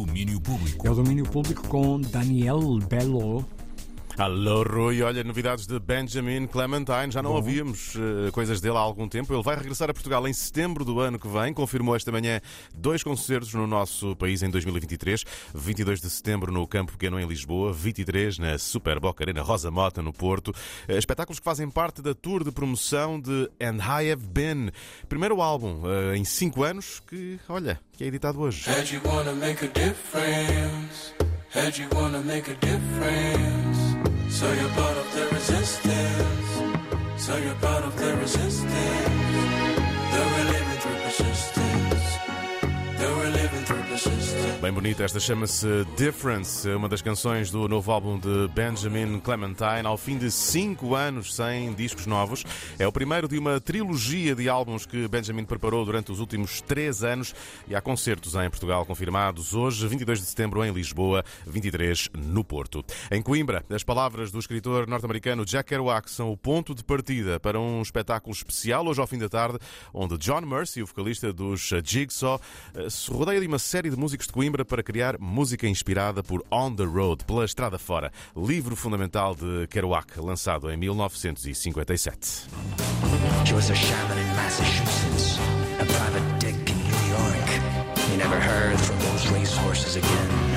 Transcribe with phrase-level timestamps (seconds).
[0.00, 0.88] Domínio Público.
[0.88, 2.58] É o domínio público com Daniel
[2.88, 3.44] Belo.
[4.20, 5.02] Alô, Rui.
[5.02, 7.10] Olha, novidades de Benjamin Clementine.
[7.10, 7.36] Já não Bom.
[7.36, 9.32] ouvíamos eh, coisas dele há algum tempo.
[9.32, 11.54] Ele vai regressar a Portugal em setembro do ano que vem.
[11.54, 12.38] Confirmou esta manhã
[12.74, 15.24] dois concertos no nosso país em 2023.
[15.54, 17.72] 22 de setembro no Campo Pequeno em Lisboa.
[17.72, 20.54] 23 na Super Boca Arena Rosa Mota no Porto.
[20.86, 24.70] Eh, Espetáculos que fazem parte da tour de promoção de And I Have Been.
[25.08, 28.68] Primeiro álbum eh, em cinco anos que, olha, que é editado hoje.
[28.68, 31.14] Heard you wanna make a difference.
[31.54, 33.99] Heard you wanna make a difference.
[34.30, 36.50] So you're part of the resistance.
[37.16, 38.69] So you're part of the resistance.
[44.60, 49.96] Bem bonita, esta chama-se Difference, uma das canções do novo álbum de Benjamin Clementine, ao
[49.96, 52.44] fim de cinco anos sem discos novos.
[52.78, 57.02] É o primeiro de uma trilogia de álbuns que Benjamin preparou durante os últimos três
[57.02, 57.34] anos
[57.66, 62.84] e há concertos em Portugal confirmados hoje, 22 de setembro em Lisboa, 23 no Porto.
[63.10, 67.58] Em Coimbra, as palavras do escritor norte-americano Jack Kerouac são o ponto de partida para
[67.58, 69.58] um espetáculo especial hoje ao fim da tarde,
[69.94, 72.38] onde John Mercy, o vocalista dos Jigsaw,
[72.74, 76.44] eh, se rodeia de uma série de músicos de Coimbra para criar música inspirada por
[76.50, 82.48] On the Road, pela Estrada Fora, livro fundamental de Kerouac, lançado em 1957.
[83.46, 85.38] He was a shaman in Massachusetts,
[85.80, 87.48] a private dick in New York.
[88.10, 90.49] He never heard from those racehorses again.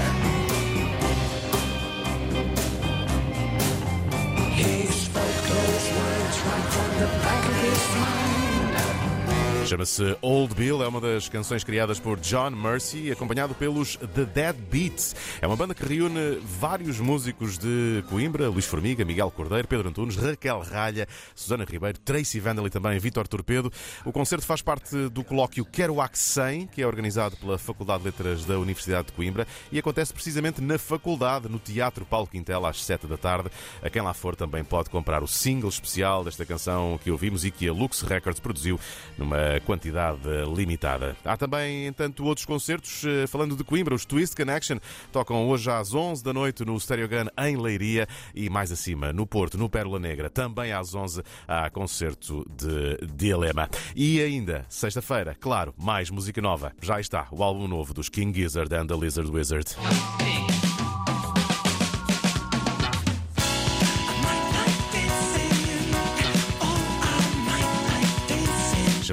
[9.73, 14.55] Chama-se Old Bill, é uma das canções criadas por John Mercy, acompanhado pelos The Dead
[14.55, 15.15] Beats.
[15.41, 20.15] É uma banda que reúne vários músicos de Coimbra, Luís Formiga, Miguel Cordeiro, Pedro Antunes,
[20.15, 23.73] Raquel Ralha, Susana Ribeiro, Tracy Vandal e também Vítor Torpedo.
[24.05, 28.45] O concerto faz parte do colóquio Kerouac 100, que é organizado pela Faculdade de Letras
[28.45, 33.07] da Universidade de Coimbra e acontece precisamente na faculdade, no Teatro Paulo Quintela, às 7
[33.07, 33.49] da tarde.
[33.81, 37.49] A quem lá for também pode comprar o single especial desta canção que ouvimos e
[37.49, 38.79] que a Lux Records produziu
[39.17, 40.19] numa quantidade
[40.55, 41.15] limitada.
[41.25, 43.03] Há também, entanto, outros concertos.
[43.05, 44.77] eh, Falando de Coimbra, os Twist Connection
[45.11, 49.57] tocam hoje às 11 da noite no Stereogun em Leiria e mais acima no Porto,
[49.57, 50.29] no Pérola Negra.
[50.29, 53.69] Também às 11 há concerto de Dilema.
[53.95, 56.73] E ainda, sexta-feira, claro, mais música nova.
[56.81, 59.65] Já está o álbum novo dos King Gizzard and the Lizard Wizard.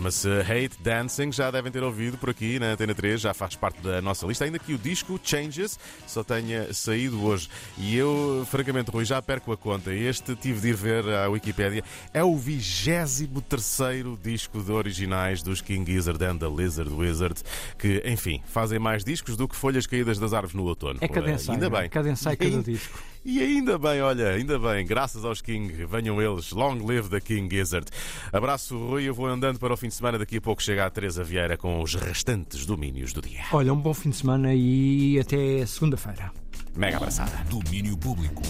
[0.01, 3.83] Chama-se Hate Dancing, já devem ter ouvido por aqui na Antena 3, já faz parte
[3.83, 4.47] da nossa lista.
[4.47, 7.51] Ainda que o disco Changes só tenha saído hoje.
[7.77, 9.93] E eu, francamente, Rui, já perco a conta.
[9.93, 11.85] Este tive de ir ver à Wikipédia.
[12.15, 13.29] É o 23
[14.23, 17.43] disco de originais dos King Gizzard and the Lizard Wizard,
[17.79, 20.99] que, enfim, fazem mais discos do que folhas caídas das árvores no outono.
[21.03, 21.53] É cada ensaio.
[21.53, 21.81] Ainda é?
[21.81, 21.91] bem.
[21.91, 22.99] Cada ensaio, cada disco.
[23.25, 27.55] E ainda bem, olha, ainda bem, graças aos King, venham eles, long live the King
[27.55, 27.87] Gizzard.
[28.33, 30.91] Abraço, Rui, eu vou andando para o fim de semana, daqui a pouco chega a
[30.91, 33.43] Teresa Vieira com os restantes domínios do dia.
[33.53, 36.33] Olha, um bom fim de semana e até segunda-feira.
[36.77, 37.45] Mega abraçada.
[37.51, 38.43] Domínio Público.